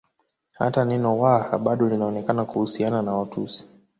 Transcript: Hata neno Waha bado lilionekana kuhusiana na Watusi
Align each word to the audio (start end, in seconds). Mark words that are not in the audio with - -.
Hata 0.57 0.85
neno 0.85 1.15
Waha 1.19 1.57
bado 1.57 1.89
lilionekana 1.89 2.45
kuhusiana 2.45 3.01
na 3.01 3.13
Watusi 3.13 3.67